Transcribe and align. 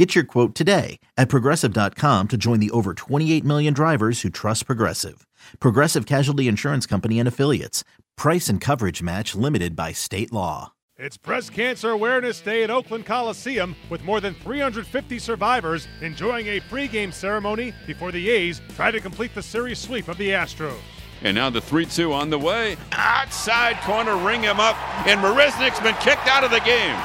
Get 0.00 0.14
your 0.14 0.24
quote 0.24 0.54
today 0.54 0.98
at 1.18 1.28
progressive.com 1.28 2.28
to 2.28 2.36
join 2.38 2.58
the 2.58 2.70
over 2.70 2.94
28 2.94 3.44
million 3.44 3.74
drivers 3.74 4.22
who 4.22 4.30
trust 4.30 4.64
Progressive. 4.64 5.26
Progressive 5.58 6.06
Casualty 6.06 6.48
Insurance 6.48 6.86
Company 6.86 7.18
and 7.18 7.28
Affiliates. 7.28 7.84
Price 8.16 8.48
and 8.48 8.62
coverage 8.62 9.02
match 9.02 9.34
limited 9.34 9.76
by 9.76 9.92
state 9.92 10.32
law. 10.32 10.72
It's 10.96 11.18
Breast 11.18 11.52
Cancer 11.52 11.90
Awareness 11.90 12.40
Day 12.40 12.62
at 12.62 12.70
Oakland 12.70 13.04
Coliseum 13.04 13.76
with 13.90 14.02
more 14.02 14.22
than 14.22 14.32
350 14.32 15.18
survivors 15.18 15.86
enjoying 16.00 16.46
a 16.46 16.60
pregame 16.60 17.12
ceremony 17.12 17.74
before 17.86 18.10
the 18.10 18.30
A's 18.30 18.62
try 18.74 18.90
to 18.90 19.00
complete 19.00 19.34
the 19.34 19.42
series 19.42 19.78
sweep 19.78 20.08
of 20.08 20.16
the 20.16 20.30
Astros. 20.30 20.80
And 21.20 21.34
now 21.34 21.50
the 21.50 21.60
3 21.60 21.84
2 21.84 22.14
on 22.14 22.30
the 22.30 22.38
way. 22.38 22.78
Outside 22.92 23.78
corner, 23.82 24.16
ring 24.16 24.40
him 24.40 24.60
up. 24.60 24.78
And 25.06 25.20
Marisnick's 25.20 25.80
been 25.80 25.94
kicked 25.96 26.26
out 26.26 26.42
of 26.42 26.50
the 26.50 26.60
game. 26.60 26.98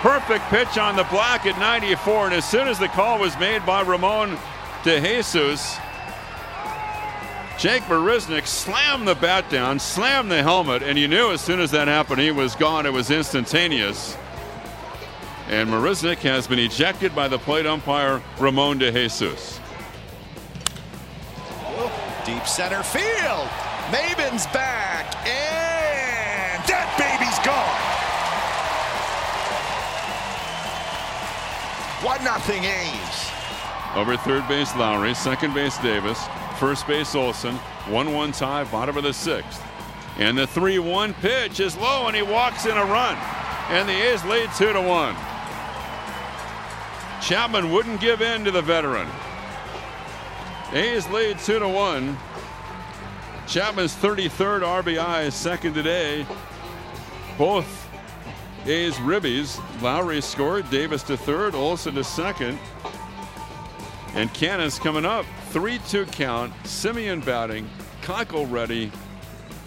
Perfect 0.00 0.44
pitch 0.46 0.78
on 0.78 0.96
the 0.96 1.04
block 1.04 1.44
at 1.44 1.58
94. 1.58 2.26
And 2.26 2.34
as 2.34 2.48
soon 2.48 2.68
as 2.68 2.78
the 2.78 2.88
call 2.88 3.18
was 3.18 3.38
made 3.38 3.64
by 3.66 3.82
Ramon 3.82 4.38
De 4.82 4.98
Jesus, 4.98 5.76
Jake 7.58 7.82
Marisnick 7.82 8.46
slammed 8.46 9.06
the 9.06 9.14
bat 9.14 9.50
down, 9.50 9.78
slammed 9.78 10.30
the 10.30 10.42
helmet, 10.42 10.82
and 10.82 10.98
you 10.98 11.06
knew 11.06 11.32
as 11.32 11.42
soon 11.42 11.60
as 11.60 11.70
that 11.72 11.86
happened 11.88 12.18
he 12.18 12.30
was 12.30 12.54
gone. 12.54 12.86
It 12.86 12.92
was 12.94 13.10
instantaneous. 13.10 14.16
And 15.48 15.68
Marisnick 15.68 16.18
has 16.18 16.46
been 16.46 16.58
ejected 16.58 17.14
by 17.14 17.28
the 17.28 17.38
plate 17.38 17.66
umpire 17.66 18.22
Ramon 18.38 18.78
De 18.78 18.90
Jesus. 18.90 19.60
Deep 22.24 22.46
center 22.46 22.82
field. 22.82 23.48
Maven's 23.92 24.46
back, 24.46 25.14
nothing 32.24 32.64
A's. 32.64 33.30
Over 33.94 34.16
third 34.16 34.46
base 34.46 34.70
Lowrie, 34.72 35.16
second 35.16 35.54
base 35.54 35.76
Davis, 35.78 36.20
first 36.58 36.86
base 36.86 37.14
Olson, 37.14 37.56
1-1 37.86 38.36
tie, 38.36 38.64
bottom 38.64 38.96
of 38.96 39.02
the 39.02 39.12
sixth. 39.12 39.62
And 40.18 40.36
the 40.36 40.46
3-1 40.46 41.14
pitch 41.14 41.60
is 41.60 41.76
low, 41.76 42.06
and 42.06 42.14
he 42.14 42.22
walks 42.22 42.66
in 42.66 42.76
a 42.76 42.84
run. 42.84 43.16
And 43.68 43.88
the 43.88 43.92
A's 43.92 44.24
lead 44.24 44.50
2 44.56 44.72
to 44.72 44.80
1. 44.80 45.16
Chapman 47.22 47.72
wouldn't 47.72 48.00
give 48.00 48.22
in 48.22 48.44
to 48.44 48.50
the 48.50 48.62
veteran. 48.62 49.08
A's 50.72 51.08
lead 51.10 51.38
2 51.40 51.58
to 51.58 51.68
1. 51.68 52.16
Chapman's 53.46 53.94
33rd 53.96 54.62
RBI, 54.62 55.26
is 55.26 55.34
second 55.34 55.74
today. 55.74 56.24
Both 57.36 57.89
A's 58.70 58.94
ribbies. 58.96 59.60
Lowrie 59.80 60.22
scored, 60.22 60.70
Davis 60.70 61.02
to 61.04 61.16
third, 61.16 61.54
Olson 61.54 61.94
to 61.96 62.04
second. 62.04 62.58
And 64.14 64.32
Cannon's 64.32 64.78
coming 64.78 65.04
up. 65.04 65.26
3 65.50 65.78
2 65.88 66.06
count. 66.06 66.52
Semien 66.64 67.24
batting. 67.24 67.68
Keuchel 68.02 68.50
ready. 68.50 68.90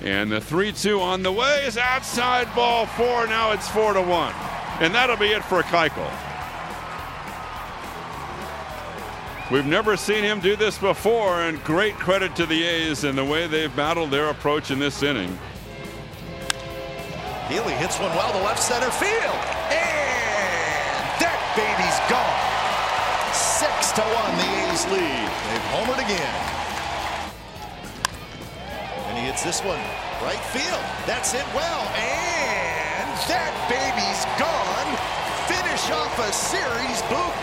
And 0.04 0.32
the 0.32 0.42
3 0.42 0.72
2 0.72 1.02
on 1.02 1.24
the 1.24 1.32
way 1.32 1.66
is 1.66 1.78
outside 1.78 2.54
ball 2.56 2.86
four. 2.86 3.28
Now 3.28 3.52
it's 3.52 3.70
4 3.70 3.94
to 3.94 4.02
1. 4.02 4.34
And 4.80 4.96
that'll 4.96 5.18
be 5.18 5.28
it 5.28 5.44
for 5.44 5.62
Keuchel. 5.64 6.12
We've 9.52 9.66
never 9.66 9.98
seen 9.98 10.24
him 10.24 10.40
do 10.40 10.56
this 10.56 10.78
before, 10.78 11.42
and 11.42 11.62
great 11.64 11.96
credit 11.96 12.36
to 12.38 12.46
the 12.46 12.64
A's 12.64 13.04
and 13.04 13.18
the 13.18 13.26
way 13.26 13.46
they've 13.46 13.76
battled 13.76 14.10
their 14.10 14.30
approach 14.30 14.72
in 14.72 14.80
this 14.80 15.04
inning. 15.04 15.38
Healy 17.52 17.74
hits 17.74 18.00
one 18.00 18.16
well 18.16 18.32
to 18.32 18.40
left 18.40 18.64
center 18.64 18.90
field. 18.90 19.40
And 19.68 21.04
that 21.20 21.40
baby's 21.60 22.00
gone. 22.08 22.40
Six 23.36 23.92
to 24.00 24.04
one, 24.04 24.34
the 24.40 24.50
A's 24.72 24.84
lead. 24.88 25.28
They've 25.52 25.70
homered 25.76 26.00
again. 26.00 26.36
And 29.12 29.18
he 29.18 29.26
hits 29.28 29.44
this 29.44 29.60
one 29.62 29.80
right 30.24 30.40
field. 30.56 30.84
That's 31.06 31.34
it 31.34 31.46
well. 31.54 31.84
And 32.00 33.12
that 33.28 33.52
baby's 33.68 34.24
gone. 34.40 34.90
Finish 35.52 35.92
off 35.92 36.16
a 36.24 36.32
series, 36.32 37.02
Powell. 37.12 37.43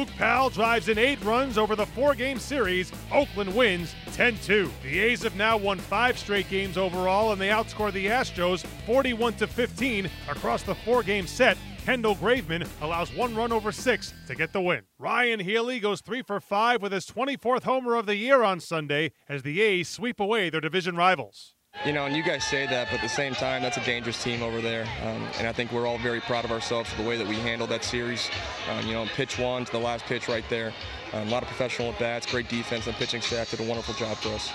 Boog 0.00 0.16
Powell 0.16 0.48
drives 0.48 0.88
in 0.88 0.96
eight 0.96 1.22
runs 1.22 1.58
over 1.58 1.76
the 1.76 1.84
four-game 1.84 2.38
series. 2.38 2.90
Oakland 3.12 3.54
wins 3.54 3.94
10-2. 4.12 4.70
The 4.82 4.98
A's 4.98 5.22
have 5.24 5.36
now 5.36 5.58
won 5.58 5.78
five 5.78 6.18
straight 6.18 6.48
games 6.48 6.78
overall, 6.78 7.32
and 7.32 7.40
they 7.40 7.48
outscore 7.48 7.92
the 7.92 8.06
Astros 8.06 8.64
41 8.86 9.34
15 9.34 10.08
across 10.30 10.62
the 10.62 10.74
four-game 10.74 11.26
set. 11.26 11.58
Kendall 11.84 12.16
Graveman 12.16 12.66
allows 12.80 13.12
one 13.12 13.34
run 13.34 13.52
over 13.52 13.70
six 13.70 14.14
to 14.26 14.34
get 14.34 14.54
the 14.54 14.62
win. 14.62 14.84
Ryan 14.98 15.40
Healy 15.40 15.80
goes 15.80 16.00
three 16.00 16.22
for 16.22 16.40
five 16.40 16.80
with 16.80 16.92
his 16.92 17.04
24th 17.04 17.64
homer 17.64 17.94
of 17.94 18.06
the 18.06 18.16
year 18.16 18.42
on 18.42 18.58
Sunday 18.60 19.12
as 19.28 19.42
the 19.42 19.60
A's 19.60 19.88
sweep 19.90 20.18
away 20.18 20.48
their 20.48 20.62
division 20.62 20.96
rivals. 20.96 21.56
You 21.86 21.94
know, 21.94 22.04
and 22.04 22.14
you 22.14 22.22
guys 22.22 22.44
say 22.44 22.66
that, 22.66 22.88
but 22.90 22.96
at 22.96 23.00
the 23.00 23.08
same 23.08 23.32
time, 23.32 23.62
that's 23.62 23.78
a 23.78 23.84
dangerous 23.84 24.22
team 24.22 24.42
over 24.42 24.60
there. 24.60 24.82
Um, 25.02 25.26
and 25.38 25.48
I 25.48 25.52
think 25.52 25.72
we're 25.72 25.86
all 25.86 25.96
very 25.96 26.20
proud 26.20 26.44
of 26.44 26.52
ourselves 26.52 26.90
for 26.90 27.00
the 27.00 27.08
way 27.08 27.16
that 27.16 27.26
we 27.26 27.36
handled 27.36 27.70
that 27.70 27.84
series. 27.84 28.28
Um, 28.68 28.86
you 28.86 28.92
know, 28.92 29.06
pitch 29.06 29.38
one 29.38 29.64
to 29.64 29.72
the 29.72 29.78
last 29.78 30.04
pitch 30.04 30.28
right 30.28 30.44
there. 30.50 30.74
Um, 31.14 31.28
a 31.28 31.30
lot 31.30 31.42
of 31.42 31.48
professional 31.48 31.88
at 31.88 31.98
bats, 31.98 32.26
great 32.26 32.50
defense, 32.50 32.86
and 32.86 32.94
pitching 32.96 33.22
staff 33.22 33.50
did 33.50 33.60
a 33.60 33.62
wonderful 33.62 33.94
job 33.94 34.18
for 34.18 34.28
us. 34.28 34.52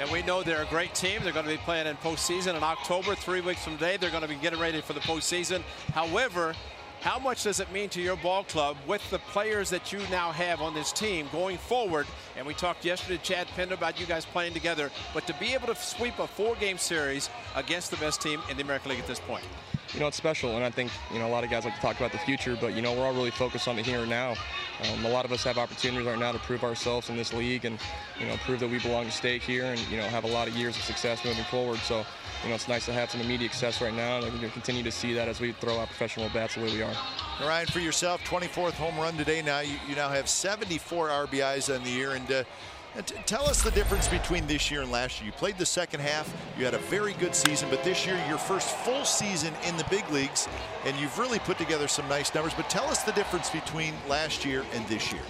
And 0.00 0.10
we 0.10 0.22
know 0.22 0.42
they're 0.42 0.62
a 0.62 0.66
great 0.66 0.94
team. 0.94 1.20
They're 1.22 1.34
going 1.34 1.44
to 1.44 1.52
be 1.52 1.58
playing 1.58 1.86
in 1.86 1.96
postseason 1.96 2.56
in 2.56 2.62
October, 2.62 3.14
three 3.14 3.42
weeks 3.42 3.62
from 3.62 3.74
today. 3.74 3.98
They're 3.98 4.08
going 4.08 4.22
to 4.22 4.28
be 4.28 4.36
getting 4.36 4.58
ready 4.58 4.80
for 4.80 4.94
the 4.94 5.00
postseason. 5.00 5.60
However, 5.92 6.54
how 7.04 7.18
much 7.18 7.42
does 7.42 7.60
it 7.60 7.70
mean 7.70 7.90
to 7.90 8.00
your 8.00 8.16
ball 8.16 8.44
club 8.44 8.78
with 8.86 9.02
the 9.10 9.18
players 9.18 9.68
that 9.68 9.92
you 9.92 9.98
now 10.10 10.32
have 10.32 10.62
on 10.62 10.72
this 10.72 10.90
team 10.90 11.28
going 11.32 11.58
forward? 11.58 12.06
And 12.34 12.46
we 12.46 12.54
talked 12.54 12.82
yesterday 12.82 13.18
to 13.18 13.22
Chad 13.22 13.46
Pinder 13.48 13.74
about 13.74 14.00
you 14.00 14.06
guys 14.06 14.24
playing 14.24 14.54
together, 14.54 14.90
but 15.12 15.26
to 15.26 15.34
be 15.34 15.52
able 15.52 15.66
to 15.66 15.74
sweep 15.74 16.18
a 16.18 16.26
four-game 16.26 16.78
series 16.78 17.28
against 17.56 17.90
the 17.90 17.98
best 17.98 18.22
team 18.22 18.40
in 18.48 18.56
the 18.56 18.62
American 18.62 18.90
League 18.90 19.00
at 19.00 19.06
this 19.06 19.20
point. 19.20 19.44
You 19.94 20.00
know, 20.00 20.08
it's 20.08 20.16
special, 20.16 20.56
and 20.56 20.64
I 20.64 20.70
think, 20.70 20.90
you 21.12 21.20
know, 21.20 21.28
a 21.28 21.30
lot 21.30 21.44
of 21.44 21.50
guys 21.50 21.64
like 21.64 21.76
to 21.76 21.80
talk 21.80 21.96
about 21.98 22.10
the 22.10 22.18
future, 22.18 22.58
but, 22.60 22.74
you 22.74 22.82
know, 22.82 22.92
we're 22.92 23.06
all 23.06 23.14
really 23.14 23.30
focused 23.30 23.68
on 23.68 23.76
the 23.76 23.82
here 23.82 24.00
and 24.00 24.10
now. 24.10 24.34
Um, 24.82 25.04
a 25.04 25.08
lot 25.08 25.24
of 25.24 25.30
us 25.30 25.44
have 25.44 25.56
opportunities 25.56 26.04
right 26.04 26.18
now 26.18 26.32
to 26.32 26.38
prove 26.40 26.64
ourselves 26.64 27.10
in 27.10 27.16
this 27.16 27.32
league 27.32 27.64
and, 27.64 27.78
you 28.18 28.26
know, 28.26 28.36
prove 28.38 28.58
that 28.58 28.68
we 28.68 28.80
belong 28.80 29.04
to 29.04 29.12
stay 29.12 29.38
here 29.38 29.66
and, 29.66 29.78
you 29.88 29.96
know, 29.96 30.02
have 30.08 30.24
a 30.24 30.28
lot 30.28 30.48
of 30.48 30.56
years 30.56 30.76
of 30.76 30.82
success 30.82 31.24
moving 31.24 31.44
forward. 31.44 31.78
So, 31.78 32.04
you 32.42 32.48
know, 32.48 32.56
it's 32.56 32.66
nice 32.66 32.86
to 32.86 32.92
have 32.92 33.08
some 33.08 33.20
immediate 33.20 33.52
success 33.52 33.80
right 33.80 33.94
now, 33.94 34.20
and 34.20 34.52
continue 34.52 34.82
to 34.82 34.90
see 34.90 35.14
that 35.14 35.28
as 35.28 35.40
we 35.40 35.52
throw 35.52 35.78
out 35.78 35.86
professional 35.86 36.28
bats 36.30 36.56
the 36.56 36.62
way 36.62 36.72
we 36.72 36.82
are. 36.82 36.92
Ryan, 37.40 37.66
for 37.68 37.78
yourself, 37.78 38.20
24th 38.24 38.72
home 38.72 38.96
run 38.98 39.16
today. 39.16 39.42
Now 39.42 39.60
you, 39.60 39.76
you 39.88 39.94
now 39.94 40.08
have 40.08 40.28
74 40.28 41.08
RBIs 41.08 41.72
on 41.72 41.84
the 41.84 41.90
year, 41.90 42.14
and 42.14 42.32
uh, 42.32 42.42
tell 43.02 43.48
us 43.48 43.62
the 43.62 43.70
difference 43.72 44.08
between 44.08 44.46
this 44.46 44.70
year 44.70 44.82
and 44.82 44.90
last 44.90 45.20
year. 45.20 45.26
You 45.26 45.32
played 45.32 45.58
the 45.58 45.66
second 45.66 46.00
half. 46.00 46.32
You 46.56 46.64
had 46.64 46.74
a 46.74 46.78
very 46.78 47.14
good 47.14 47.34
season, 47.34 47.68
but 47.70 47.82
this 47.82 48.06
year, 48.06 48.20
your 48.28 48.38
first 48.38 48.68
full 48.78 49.04
season 49.04 49.52
in 49.66 49.76
the 49.76 49.84
big 49.84 50.08
leagues, 50.10 50.48
and 50.84 50.96
you've 50.98 51.18
really 51.18 51.40
put 51.40 51.58
together 51.58 51.88
some 51.88 52.08
nice 52.08 52.34
numbers. 52.34 52.54
But 52.54 52.70
tell 52.70 52.84
us 52.84 53.02
the 53.02 53.12
difference 53.12 53.50
between 53.50 53.94
last 54.08 54.44
year 54.44 54.64
and 54.74 54.86
this 54.86 55.12
year. 55.12 55.22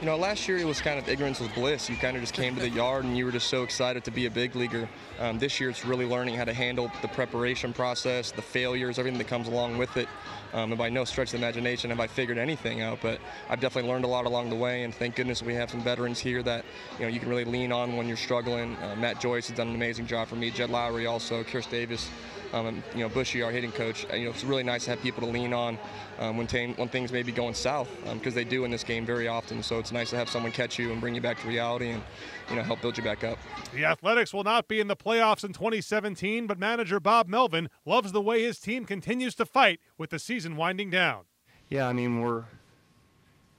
You 0.00 0.06
know, 0.06 0.16
last 0.16 0.46
year 0.46 0.58
it 0.58 0.64
was 0.64 0.80
kind 0.80 0.96
of 0.96 1.08
ignorance 1.08 1.40
was 1.40 1.48
bliss. 1.48 1.90
You 1.90 1.96
kind 1.96 2.16
of 2.16 2.22
just 2.22 2.32
came 2.32 2.54
to 2.54 2.60
the 2.60 2.70
yard 2.70 3.04
and 3.04 3.18
you 3.18 3.24
were 3.24 3.32
just 3.32 3.48
so 3.48 3.64
excited 3.64 4.04
to 4.04 4.12
be 4.12 4.26
a 4.26 4.30
big 4.30 4.54
leaguer. 4.54 4.88
Um, 5.18 5.40
this 5.40 5.58
year 5.58 5.70
it's 5.70 5.84
really 5.84 6.06
learning 6.06 6.36
how 6.36 6.44
to 6.44 6.54
handle 6.54 6.88
the 7.02 7.08
preparation 7.08 7.72
process, 7.72 8.30
the 8.30 8.40
failures, 8.40 9.00
everything 9.00 9.18
that 9.18 9.26
comes 9.26 9.48
along 9.48 9.76
with 9.76 9.96
it. 9.96 10.06
Um, 10.52 10.72
and 10.72 10.78
by 10.78 10.88
no 10.88 11.04
stretch 11.04 11.28
of 11.28 11.32
the 11.32 11.38
imagination 11.38 11.90
have 11.90 12.00
I 12.00 12.06
figured 12.06 12.38
anything 12.38 12.80
out, 12.80 12.98
but 13.02 13.20
I've 13.48 13.60
definitely 13.60 13.90
learned 13.90 14.04
a 14.04 14.08
lot 14.08 14.26
along 14.26 14.50
the 14.50 14.56
way. 14.56 14.84
And 14.84 14.94
thank 14.94 15.16
goodness 15.16 15.42
we 15.42 15.54
have 15.54 15.70
some 15.70 15.82
veterans 15.82 16.18
here 16.18 16.42
that 16.42 16.64
you 16.98 17.04
know 17.04 17.08
you 17.08 17.20
can 17.20 17.28
really 17.28 17.44
lean 17.44 17.72
on 17.72 17.96
when 17.96 18.08
you're 18.08 18.16
struggling. 18.16 18.76
Uh, 18.76 18.96
Matt 18.96 19.20
Joyce 19.20 19.48
has 19.48 19.56
done 19.56 19.68
an 19.68 19.74
amazing 19.74 20.06
job 20.06 20.28
for 20.28 20.36
me. 20.36 20.50
Jed 20.50 20.70
Lowrie 20.70 21.06
also, 21.10 21.44
Khris 21.44 21.66
Davis. 21.66 22.08
Um, 22.52 22.66
and, 22.66 22.82
you 22.94 23.00
know, 23.00 23.08
Bushy, 23.08 23.42
our 23.42 23.50
hitting 23.50 23.72
coach. 23.72 24.06
You 24.12 24.24
know, 24.24 24.30
it's 24.30 24.44
really 24.44 24.62
nice 24.62 24.84
to 24.84 24.90
have 24.90 25.02
people 25.02 25.26
to 25.26 25.32
lean 25.32 25.52
on 25.52 25.78
um, 26.18 26.36
when, 26.36 26.46
t- 26.46 26.72
when 26.76 26.88
things 26.88 27.12
may 27.12 27.22
be 27.22 27.32
going 27.32 27.54
south, 27.54 27.88
because 28.14 28.32
um, 28.32 28.34
they 28.34 28.44
do 28.44 28.64
in 28.64 28.70
this 28.70 28.84
game 28.84 29.04
very 29.04 29.28
often. 29.28 29.62
So 29.62 29.78
it's 29.78 29.92
nice 29.92 30.10
to 30.10 30.16
have 30.16 30.28
someone 30.28 30.52
catch 30.52 30.78
you 30.78 30.90
and 30.92 31.00
bring 31.00 31.14
you 31.14 31.20
back 31.20 31.40
to 31.42 31.48
reality 31.48 31.90
and, 31.90 32.02
you 32.48 32.56
know, 32.56 32.62
help 32.62 32.80
build 32.80 32.96
you 32.96 33.04
back 33.04 33.22
up. 33.24 33.38
The 33.74 33.84
Athletics 33.84 34.32
will 34.32 34.44
not 34.44 34.66
be 34.66 34.80
in 34.80 34.88
the 34.88 34.96
playoffs 34.96 35.44
in 35.44 35.52
2017, 35.52 36.46
but 36.46 36.58
manager 36.58 37.00
Bob 37.00 37.28
Melvin 37.28 37.68
loves 37.84 38.12
the 38.12 38.22
way 38.22 38.42
his 38.42 38.58
team 38.58 38.84
continues 38.84 39.34
to 39.36 39.44
fight 39.44 39.80
with 39.98 40.10
the 40.10 40.18
season 40.18 40.56
winding 40.56 40.90
down. 40.90 41.24
Yeah, 41.68 41.86
I 41.86 41.92
mean, 41.92 42.22
we're 42.22 42.44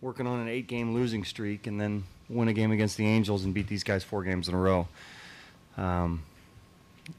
working 0.02 0.26
on 0.26 0.40
an 0.40 0.48
eight-game 0.48 0.94
losing 0.94 1.24
streak, 1.24 1.68
and 1.68 1.80
then 1.80 2.06
win 2.30 2.48
a 2.48 2.54
game 2.54 2.72
against 2.72 2.98
the 2.98 3.06
Angels 3.06 3.44
and 3.44 3.54
beat 3.54 3.68
these 3.68 3.84
guys 3.84 4.04
four 4.04 4.24
games 4.24 4.48
in 4.48 4.56
a 4.56 4.58
row. 4.58 4.88
Um, 5.78 6.24
I, 6.28 6.29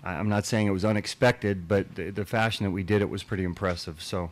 I'm 0.05 0.29
not 0.29 0.47
saying 0.47 0.67
it 0.67 0.71
was 0.71 0.85
unexpected, 0.85 1.69
but 1.69 1.95
the, 1.95 2.11
the 2.11 2.25
fashion 2.25 2.65
that 2.65 2.71
we 2.71 2.83
did 2.83 3.03
it 3.03 3.11
was 3.11 3.23
pretty 3.23 3.45
impressive. 3.45 4.03
So, 4.03 4.31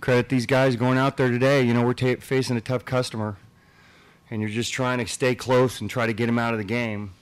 credit 0.00 0.28
these 0.28 0.46
guys 0.46 0.76
going 0.76 0.98
out 0.98 1.16
there 1.16 1.30
today. 1.30 1.62
You 1.62 1.74
know, 1.74 1.84
we're 1.84 2.16
facing 2.16 2.56
a 2.56 2.60
tough 2.60 2.84
customer, 2.84 3.36
and 4.30 4.40
you're 4.40 4.50
just 4.50 4.72
trying 4.72 4.98
to 4.98 5.06
stay 5.06 5.34
close 5.34 5.80
and 5.80 5.88
try 5.88 6.06
to 6.06 6.12
get 6.12 6.28
him 6.28 6.38
out 6.38 6.52
of 6.52 6.58
the 6.58 6.64
game. 6.64 7.12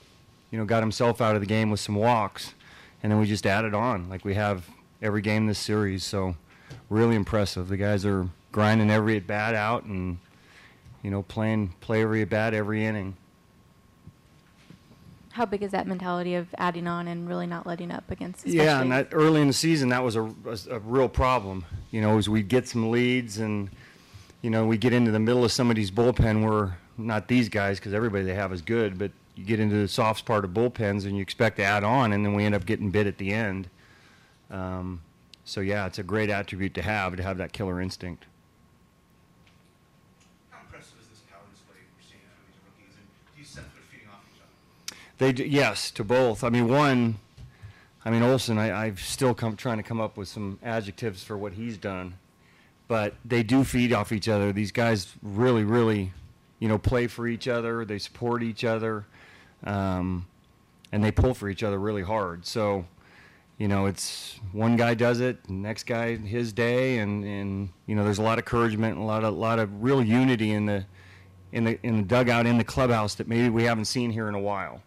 You 0.50 0.58
know, 0.58 0.64
got 0.64 0.82
himself 0.82 1.20
out 1.20 1.34
of 1.34 1.40
the 1.40 1.46
game 1.46 1.70
with 1.70 1.80
some 1.80 1.94
walks, 1.94 2.54
and 3.02 3.10
then 3.10 3.18
we 3.18 3.26
just 3.26 3.46
added 3.46 3.74
on 3.74 4.08
like 4.08 4.24
we 4.24 4.34
have 4.34 4.68
every 5.02 5.22
game 5.22 5.46
this 5.46 5.58
series. 5.58 6.04
So, 6.04 6.36
really 6.88 7.16
impressive. 7.16 7.68
The 7.68 7.76
guys 7.76 8.04
are 8.04 8.28
grinding 8.52 8.90
every 8.90 9.16
at 9.16 9.26
bat 9.26 9.54
out 9.54 9.82
and 9.84 10.18
you 11.02 11.10
know 11.10 11.22
playing 11.22 11.74
play 11.80 12.02
every 12.02 12.22
at 12.22 12.30
bat 12.30 12.54
every 12.54 12.84
inning. 12.84 13.16
How 15.34 15.44
big 15.44 15.64
is 15.64 15.72
that 15.72 15.88
mentality 15.88 16.36
of 16.36 16.46
adding 16.58 16.86
on 16.86 17.08
and 17.08 17.28
really 17.28 17.48
not 17.48 17.66
letting 17.66 17.90
up 17.90 18.08
against? 18.08 18.46
Yeah, 18.46 18.80
and 18.80 18.92
especially- 18.92 19.10
that 19.10 19.16
early 19.16 19.40
in 19.40 19.48
the 19.48 19.52
season 19.52 19.88
that 19.88 20.04
was 20.04 20.14
a, 20.14 20.22
was 20.22 20.68
a 20.68 20.78
real 20.78 21.08
problem. 21.08 21.64
You 21.90 22.02
know, 22.02 22.18
as 22.18 22.28
we 22.28 22.44
get 22.44 22.68
some 22.68 22.92
leads 22.92 23.38
and 23.38 23.68
you 24.42 24.50
know 24.50 24.64
we 24.64 24.78
get 24.78 24.92
into 24.92 25.10
the 25.10 25.18
middle 25.18 25.44
of 25.44 25.50
somebody's 25.50 25.90
bullpen 25.90 26.44
where 26.44 26.78
not 26.96 27.26
these 27.26 27.48
guys 27.48 27.80
because 27.80 27.92
everybody 27.92 28.22
they 28.24 28.34
have 28.34 28.52
is 28.52 28.62
good, 28.62 28.96
but 28.96 29.10
you 29.34 29.44
get 29.44 29.58
into 29.58 29.74
the 29.74 29.88
soft 29.88 30.24
part 30.24 30.44
of 30.44 30.52
bullpens 30.52 31.04
and 31.04 31.16
you 31.16 31.22
expect 31.22 31.56
to 31.56 31.64
add 31.64 31.82
on, 31.82 32.12
and 32.12 32.24
then 32.24 32.34
we 32.34 32.44
end 32.44 32.54
up 32.54 32.64
getting 32.64 32.92
bit 32.92 33.08
at 33.08 33.18
the 33.18 33.32
end. 33.32 33.68
Um, 34.52 35.00
so 35.44 35.60
yeah, 35.60 35.86
it's 35.86 35.98
a 35.98 36.04
great 36.04 36.30
attribute 36.30 36.74
to 36.74 36.82
have 36.82 37.16
to 37.16 37.24
have 37.24 37.38
that 37.38 37.52
killer 37.52 37.80
instinct. 37.80 38.26
How 40.50 40.60
impressive 40.60 40.94
is 41.00 41.08
this 41.08 41.18
power 41.28 41.42
display 41.50 41.74
we're 41.96 42.06
seeing 42.06 42.20
from 42.22 42.46
these 42.46 42.60
rookies, 42.62 42.94
and 42.94 43.06
do 43.34 43.40
you 43.40 43.44
sense 43.44 43.66
they're 43.74 43.82
feeding 43.90 44.06
off 44.14 44.22
each 44.32 44.38
other? 44.40 44.96
They 45.18 45.32
do, 45.32 45.44
yes 45.44 45.90
to 45.92 46.04
both. 46.04 46.42
I 46.42 46.48
mean, 46.48 46.68
one, 46.68 47.16
I 48.04 48.10
mean 48.10 48.22
Olson. 48.22 48.58
I, 48.58 48.86
I've 48.86 49.00
still 49.00 49.34
come 49.34 49.56
trying 49.56 49.76
to 49.76 49.82
come 49.82 50.00
up 50.00 50.16
with 50.16 50.28
some 50.28 50.58
adjectives 50.62 51.22
for 51.22 51.36
what 51.36 51.52
he's 51.52 51.78
done, 51.78 52.14
but 52.88 53.14
they 53.24 53.42
do 53.42 53.62
feed 53.64 53.92
off 53.92 54.10
each 54.10 54.28
other. 54.28 54.52
These 54.52 54.72
guys 54.72 55.14
really, 55.22 55.62
really, 55.62 56.12
you 56.58 56.68
know, 56.68 56.78
play 56.78 57.06
for 57.06 57.28
each 57.28 57.46
other. 57.46 57.84
They 57.84 57.98
support 57.98 58.42
each 58.42 58.64
other, 58.64 59.06
um, 59.62 60.26
and 60.90 61.02
they 61.04 61.12
pull 61.12 61.32
for 61.32 61.48
each 61.48 61.62
other 61.62 61.78
really 61.78 62.02
hard. 62.02 62.44
So, 62.44 62.84
you 63.56 63.68
know, 63.68 63.86
it's 63.86 64.40
one 64.50 64.76
guy 64.76 64.94
does 64.94 65.20
it, 65.20 65.48
next 65.48 65.84
guy 65.84 66.16
his 66.16 66.52
day, 66.52 66.98
and 66.98 67.24
and 67.24 67.68
you 67.86 67.94
know, 67.94 68.02
there's 68.02 68.18
a 68.18 68.22
lot 68.22 68.40
of 68.40 68.44
encouragement, 68.44 68.96
and 68.96 69.04
a 69.04 69.06
lot 69.06 69.22
of 69.22 69.32
a 69.32 69.36
lot 69.36 69.60
of 69.60 69.80
real 69.80 70.02
unity 70.02 70.50
in 70.50 70.66
the 70.66 70.84
in 71.52 71.62
the 71.62 71.78
in 71.86 71.98
the 71.98 72.02
dugout 72.02 72.46
in 72.46 72.58
the 72.58 72.64
clubhouse 72.64 73.14
that 73.14 73.28
maybe 73.28 73.48
we 73.48 73.62
haven't 73.62 73.84
seen 73.84 74.10
here 74.10 74.28
in 74.28 74.34
a 74.34 74.40
while 74.40 74.82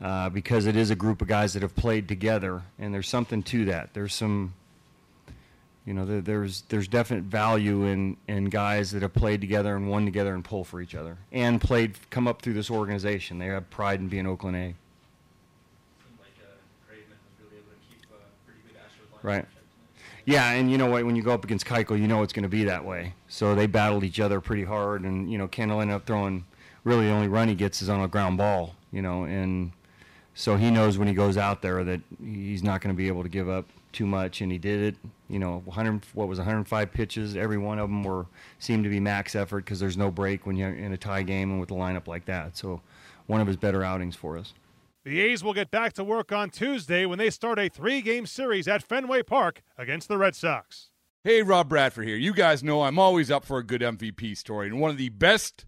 uh, 0.00 0.28
because 0.28 0.66
it 0.66 0.76
is 0.76 0.90
a 0.90 0.96
group 0.96 1.22
of 1.22 1.28
guys 1.28 1.54
that 1.54 1.62
have 1.62 1.74
played 1.74 2.06
together, 2.08 2.62
and 2.78 2.92
there's 2.92 3.08
something 3.08 3.42
to 3.44 3.64
that. 3.66 3.94
There's 3.94 4.14
some, 4.14 4.52
you 5.86 5.94
know, 5.94 6.04
there, 6.04 6.20
there's 6.20 6.62
there's 6.68 6.88
definite 6.88 7.24
value 7.24 7.84
in 7.84 8.16
in 8.28 8.46
guys 8.46 8.90
that 8.90 9.02
have 9.02 9.14
played 9.14 9.40
together 9.40 9.74
and 9.76 9.88
won 9.88 10.04
together 10.04 10.34
and 10.34 10.44
pull 10.44 10.64
for 10.64 10.80
each 10.80 10.94
other, 10.94 11.16
and 11.32 11.60
played 11.60 11.94
come 12.10 12.28
up 12.28 12.42
through 12.42 12.54
this 12.54 12.70
organization. 12.70 13.38
They 13.38 13.46
have 13.46 13.68
pride 13.70 14.00
in 14.00 14.08
being 14.08 14.26
Oakland 14.26 14.56
A. 14.56 14.60
Like 14.60 14.74
uh, 16.42 16.46
really 17.40 17.62
keep 17.88 18.02
a 18.10 18.46
pretty 18.46 18.60
good 18.66 18.76
Astros 18.76 19.18
lineup 19.18 19.24
Right. 19.24 19.36
in 19.36 19.42
check 19.42 19.50
tonight. 19.52 20.24
Yeah, 20.26 20.50
and 20.52 20.70
you 20.70 20.76
know 20.76 20.86
what? 20.90 21.04
When 21.06 21.16
you 21.16 21.22
go 21.22 21.32
up 21.32 21.44
against 21.44 21.64
Keuchel, 21.66 21.98
you 21.98 22.06
know 22.08 22.22
it's 22.22 22.32
going 22.32 22.42
to 22.42 22.48
be 22.48 22.64
that 22.64 22.84
way. 22.84 23.14
So 23.28 23.54
they 23.54 23.66
battled 23.66 24.04
each 24.04 24.20
other 24.20 24.40
pretty 24.40 24.64
hard, 24.64 25.02
and 25.04 25.30
you 25.30 25.38
know 25.38 25.48
Kendall 25.48 25.80
ended 25.80 25.96
up 25.96 26.04
throwing. 26.06 26.44
Really, 26.84 27.06
the 27.06 27.12
only 27.12 27.28
run 27.28 27.48
he 27.48 27.54
gets 27.54 27.80
is 27.82 27.88
on 27.88 28.00
a 28.02 28.08
ground 28.08 28.36
ball. 28.38 28.74
You 28.92 29.02
know, 29.02 29.24
and 29.24 29.72
so 30.38 30.56
he 30.56 30.70
knows 30.70 30.98
when 30.98 31.08
he 31.08 31.14
goes 31.14 31.38
out 31.38 31.62
there 31.62 31.82
that 31.82 32.02
he's 32.22 32.62
not 32.62 32.82
going 32.82 32.94
to 32.94 32.96
be 32.96 33.08
able 33.08 33.22
to 33.22 33.28
give 33.28 33.48
up 33.48 33.64
too 33.90 34.06
much, 34.06 34.42
and 34.42 34.52
he 34.52 34.58
did 34.58 34.82
it. 34.82 34.96
You 35.30 35.38
know, 35.38 35.62
100 35.64 36.04
what 36.12 36.28
was 36.28 36.38
105 36.38 36.92
pitches. 36.92 37.36
Every 37.36 37.56
one 37.56 37.78
of 37.78 37.88
them 37.88 38.04
were 38.04 38.26
seemed 38.58 38.84
to 38.84 38.90
be 38.90 39.00
max 39.00 39.34
effort 39.34 39.64
because 39.64 39.80
there's 39.80 39.96
no 39.96 40.10
break 40.10 40.46
when 40.46 40.56
you're 40.56 40.74
in 40.74 40.92
a 40.92 40.98
tie 40.98 41.22
game 41.22 41.50
and 41.50 41.58
with 41.58 41.70
a 41.70 41.74
lineup 41.74 42.06
like 42.06 42.26
that. 42.26 42.54
So, 42.54 42.82
one 43.26 43.40
of 43.40 43.46
his 43.46 43.56
better 43.56 43.82
outings 43.82 44.14
for 44.14 44.36
us. 44.36 44.52
The 45.04 45.20
A's 45.20 45.42
will 45.42 45.54
get 45.54 45.70
back 45.70 45.94
to 45.94 46.04
work 46.04 46.30
on 46.30 46.50
Tuesday 46.50 47.06
when 47.06 47.18
they 47.18 47.30
start 47.30 47.58
a 47.58 47.70
three 47.70 48.02
game 48.02 48.26
series 48.26 48.68
at 48.68 48.82
Fenway 48.82 49.22
Park 49.22 49.62
against 49.78 50.06
the 50.06 50.18
Red 50.18 50.36
Sox. 50.36 50.90
Hey, 51.24 51.42
Rob 51.42 51.70
Bradford 51.70 52.06
here. 52.06 52.16
You 52.16 52.34
guys 52.34 52.62
know 52.62 52.82
I'm 52.82 52.98
always 52.98 53.30
up 53.30 53.44
for 53.46 53.56
a 53.58 53.64
good 53.64 53.80
MVP 53.80 54.36
story, 54.36 54.66
and 54.66 54.80
one 54.80 54.90
of 54.90 54.98
the 54.98 55.08
best 55.08 55.64